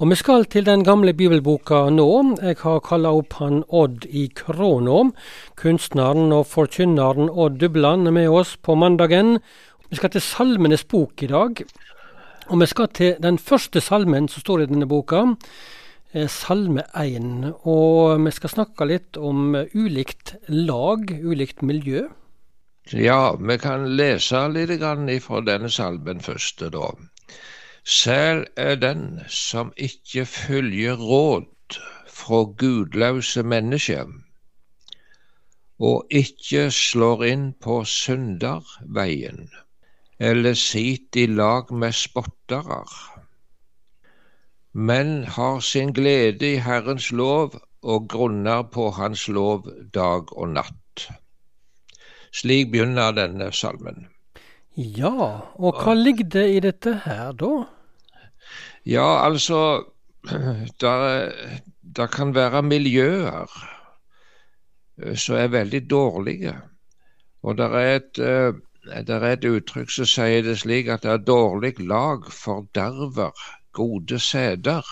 [0.00, 2.06] Og vi skal til den gamle bibelboka nå.
[2.40, 5.10] Jeg har kalla opp han Odd i Kråna.
[5.60, 9.42] Kunstneren og forkynneren Odd Dubland er med oss på mandagen.
[9.90, 11.60] Vi skal til Salmenes bok i dag.
[12.48, 15.34] Og vi skal til den første salmen som står i denne boka.
[16.14, 17.52] Eh, salme 1.
[17.68, 22.06] Og vi skal snakke litt om ulikt lag, ulikt miljø.
[22.96, 24.80] Ja, vi kan lese litt
[25.28, 26.88] fra denne salmen først, da.
[27.84, 31.46] Sæl er den som ikke følger råd
[32.08, 34.06] fra gudløse mennesker,
[35.78, 39.48] og ikke slår inn på synderveien,
[40.18, 42.84] eller sit i lag med spottere,
[44.72, 51.08] men har sin glede i Herrens lov og grunner på Hans lov dag og natt.
[52.32, 54.06] Slik begynner denne salmen.
[54.80, 57.66] Ja, og hva ligger det i dette her, da?
[58.88, 59.84] Ja, altså
[61.96, 63.50] Det kan være miljøer
[65.02, 66.54] eh, som er veldig dårlige.
[67.42, 68.52] Og det er et, eh,
[69.04, 73.32] er et uttrykk som sier det slik at det er dårlig lag forderver
[73.72, 74.84] gode sæder.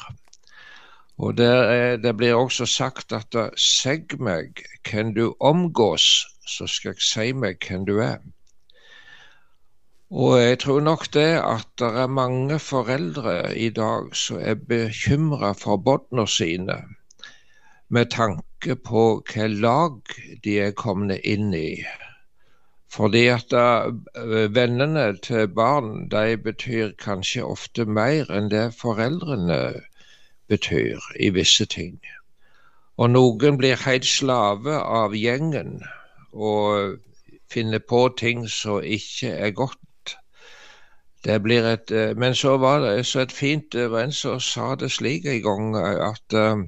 [1.19, 4.61] Og det, er, det, blir også sagt at segg meg
[4.91, 8.21] hvem du omgås, så skal jeg si meg hvem du er.
[10.11, 15.51] Og jeg tror nok det at det er mange foreldre i dag som er bekymra
[15.53, 16.77] for barna sine,
[17.89, 19.99] med tanke på hva lag
[20.45, 21.85] de er kommet inn i.
[22.89, 29.59] Fordi at eh, vennene til barn de betyr kanskje ofte mer enn det foreldrene
[30.49, 32.01] betyr i visse ting.
[32.97, 35.83] Og noen blir helt slave av gjengen
[36.33, 36.97] og
[37.53, 39.79] finner på ting som ikke er godt
[41.27, 44.75] det blir et, eh, men så var det så et fint var en som sa
[44.79, 46.63] det slik en gang at uh,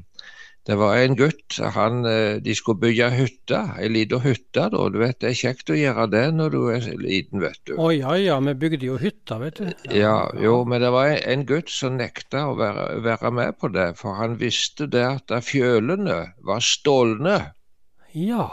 [0.66, 2.02] det var en gutt han,
[2.44, 4.66] De skulle bygge hytte, ei lita hytte.
[4.70, 7.72] da, du vet, Det er kjekt å gjøre det når du er liten, vet du.
[7.74, 9.70] Å oh, ja ja, vi bygde jo hytter, vet du.
[9.88, 13.58] Ja, ja, jo, men det var en, en gutt som nekta å være, være, med
[13.58, 17.38] på det, for han visste det at fjølene var stålne.
[18.12, 18.46] Ja,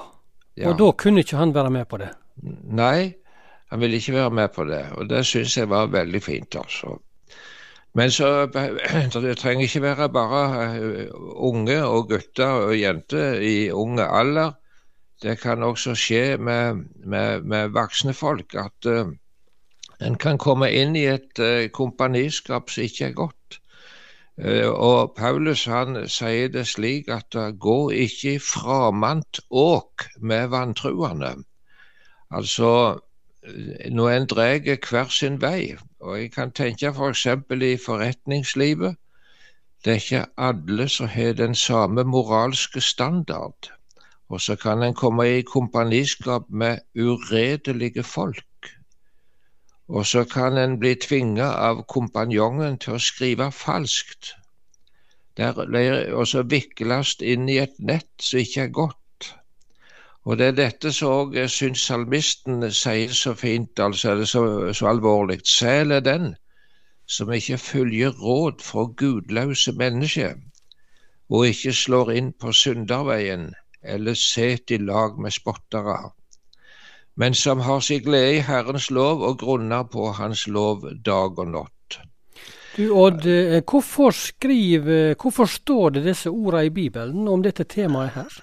[0.65, 2.13] og da kunne ikke han være med på det?
[2.41, 3.13] Nei,
[3.69, 6.55] han ville ikke være med på det, og det syns jeg var veldig fint.
[6.55, 6.97] altså.
[7.97, 8.11] Men
[9.11, 14.51] så det trenger ikke være bare eh, unge og gutter og jenter i unge alder.
[15.21, 19.09] Det kan også skje med, med, med voksne folk at uh,
[20.05, 23.57] en kan komme inn i et uh, kompaniskap som ikke er godt.
[24.37, 31.33] Uh, og Paulus han sier det slik at gå ikke i framant åk med vantruende.
[32.29, 32.69] Altså
[33.91, 34.59] når en drar
[34.89, 35.75] hver sin vei.
[35.99, 37.27] Og jeg kan tenke f.eks.
[37.47, 38.95] For i forretningslivet.
[39.85, 43.71] Det er ikke alle som har den samme moralske standard.
[44.29, 48.43] Og så kan en komme i kompaniskap med uredelige folk.
[49.87, 54.33] Og så kan en bli tvinga av kompanjongen til å skrive falskt.
[55.39, 58.97] og så vikles inn i et nett som ikke er godt.
[60.27, 64.41] Og det er dette som òg syns salmisten sier så fint, altså er det så,
[64.75, 65.37] så alvorlig.
[65.47, 66.33] Sel er den
[67.07, 70.33] som ikke følger råd fra gudløse mennesker,
[71.31, 75.95] og ikke slår inn på synderveien eller set i lag med spottere,
[77.15, 81.53] men som har sin glede i Herrens lov og grunner på Hans lov dag og
[81.53, 82.01] natt.
[82.75, 88.11] Du Odd, eh, hvorfor, skriver, hvorfor står det disse ordene i Bibelen om dette temaet
[88.19, 88.41] her?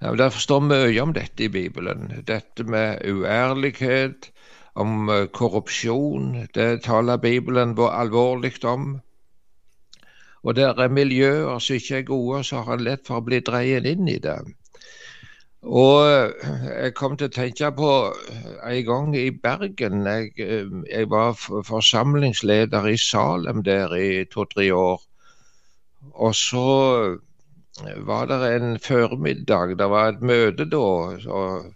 [0.00, 2.08] Ja, det står mye om dette i Bibelen.
[2.26, 4.30] Dette med uærlighet,
[4.74, 6.46] om eh, korrupsjon.
[6.54, 9.00] Det taler Bibelen alvorlig om.
[10.42, 13.40] Og der er miljøer som ikke er gode, så har en lett for å bli
[13.44, 14.38] dreid inn i det.
[15.62, 16.52] Og eh,
[16.86, 17.92] jeg kom til å tenke på
[18.64, 20.06] en gang i Bergen.
[20.06, 25.02] Jeg, eh, jeg var forsamlingsleder i Salem der i to-tre år.
[26.14, 26.64] Og så
[27.96, 30.78] var det en formiddag, det var et møte da.
[31.40, 31.74] Og,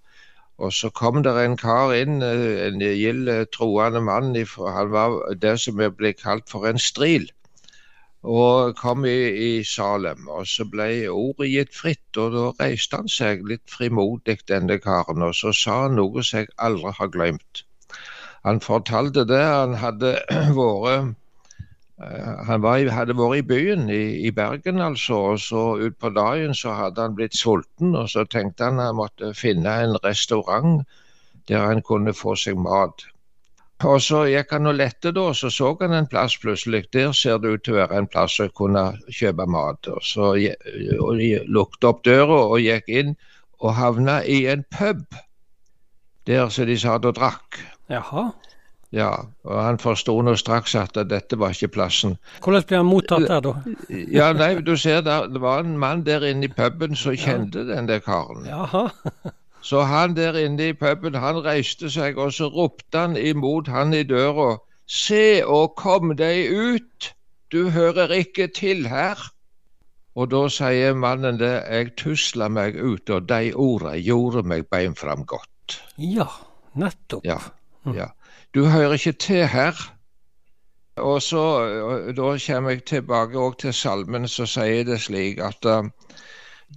[0.58, 4.34] og så kom det en kar inn, en gild troende mann.
[4.34, 7.30] Han var det som ble kalt for en stril.
[8.22, 9.18] Og kom i,
[9.48, 10.28] i Salem.
[10.28, 15.22] Og så ble ordet gitt fritt, og da reiste han seg litt frimodig, denne karen,
[15.22, 17.66] og så sa han noe som jeg aldri har glemt.
[18.44, 20.16] Han fortalte det han hadde
[20.56, 21.23] vært Eh,
[21.98, 26.74] han var, hadde vært i byen, i, i, Bergen altså, og så utpå dagen så
[26.74, 27.94] hadde han blitt sulten.
[27.94, 30.82] og Så tenkte han han måtte finne en restaurant
[31.48, 33.04] der han kunne få seg mat.
[33.84, 36.86] Og så gikk han og lette, da, så så han en plass plutselig.
[36.92, 39.86] Der ser det ut til å være en plass å kunne kjøpe mat.
[39.92, 43.14] Og så og lukket opp døra og gikk inn,
[43.60, 45.04] og havna i en pub
[46.26, 47.60] der som de satt og drakk.
[47.92, 48.30] Jaha.
[48.94, 49.10] Ja,
[49.42, 52.14] og han forsto nå straks at dette var ikke plassen.
[52.44, 53.54] Hvordan ble han mottatt der, da?
[53.90, 57.64] ja, nei, du ser der, Det var en mann der inne i puben som kjente
[57.64, 57.74] ja.
[57.74, 58.46] den der karen.
[58.46, 58.88] Jaha.
[59.64, 63.94] Så han der inne i puben, han reiste seg, og så ropte han imot han
[63.96, 64.58] i døra.
[64.84, 67.14] Se og kom deg ut,
[67.48, 69.16] du hører ikke til her.
[70.14, 75.24] Og da sier mannen det, jeg tusla meg ut, og de orda gjorde meg beinfram
[75.24, 75.80] godt.
[75.96, 76.28] Ja,
[76.76, 77.24] nettopp.
[77.24, 77.40] Ja,
[77.96, 78.10] ja.
[78.54, 79.74] Du hører ikke til her.
[80.96, 81.42] Og så,
[82.16, 85.88] Da kommer jeg tilbake også til salmen, så sier det slik at uh,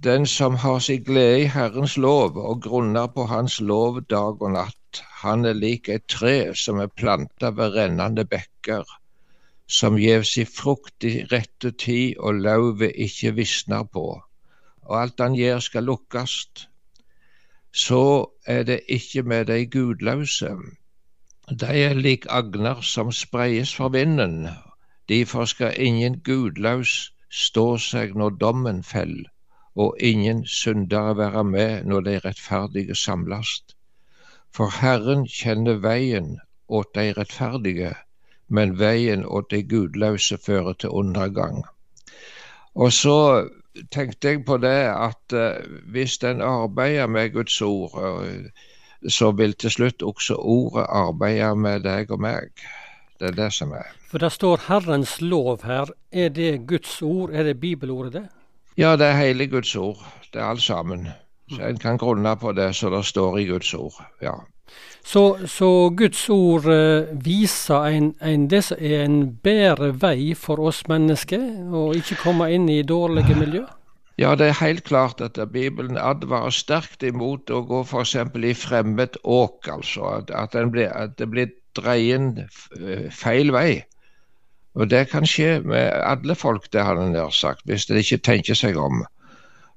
[0.04, 4.50] den som har sin glede i Herrens lov og grunner på Hans lov dag og
[4.56, 8.82] natt, han er lik et tre som er planta ved rennende bekker,
[9.68, 14.04] som gjev si frukt i rette tid og lauvet ikke visner på,
[14.82, 16.66] og alt han gjør skal lukkast.
[17.70, 18.02] Så
[18.46, 20.56] er det ikke med de gudløse.
[21.50, 24.48] De er lik agner som spreies for vinden,
[25.08, 29.14] derfor skal ingen gudløs stå seg når dommen fell,
[29.74, 33.76] og ingen syndere være med når de rettferdige samlast.
[34.52, 36.36] For Herren kjenner veien
[36.68, 37.94] åt de rettferdige,
[38.48, 41.64] men veien åt de gudløse fører til undergang.
[42.74, 43.48] Og så
[43.90, 47.96] tenkte jeg på det at uh, hvis en arbeider med Guds ord,
[49.08, 52.50] så vil til slutt også ordet arbeide med deg og meg.
[53.18, 53.94] Det er det som er.
[54.10, 55.90] For det står Herrens lov her.
[56.12, 57.30] Er det Guds ord?
[57.30, 58.26] Er det bibelordet, det?
[58.78, 59.98] Ja, det er hele Guds ord.
[60.32, 61.08] Det er alt sammen.
[61.50, 64.04] Så En kan grunne på det som det står i Guds ord.
[64.22, 64.32] ja.
[65.04, 70.60] Så, så Guds ord uh, viser en, en, det som er en bedre vei for
[70.60, 71.40] oss mennesker,
[71.72, 73.64] å ikke komme inn i dårlige miljø?
[74.18, 78.16] Ja, det er helt klart at Bibelen advarer sterkt imot å gå f.eks.
[78.18, 80.08] i fremmed åk, altså.
[80.34, 83.84] At, blir, at det blir dreien eh, feil vei.
[84.74, 88.18] Og det kan skje med alle folk, det har han nær sagt, hvis de ikke
[88.26, 89.04] tenker seg om.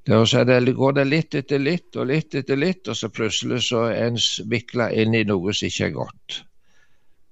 [0.09, 4.07] Det, går det litt etter litt og litt etter litt, og så plutselig så er
[4.07, 4.17] en
[4.49, 6.39] vikla inn i noe som ikke er godt.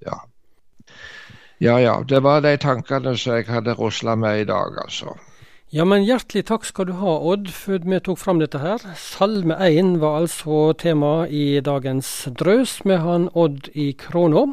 [0.06, 0.20] Ja.
[1.58, 5.18] ja ja, det var de tankene som jeg hadde rusla med i dag, altså.
[5.70, 8.82] Ja, men hjertelig takk skal du ha, Odd, for vi tok fram dette her.
[8.98, 14.48] Salme 1 var altså tema i dagens drøs med han Odd i Kråna.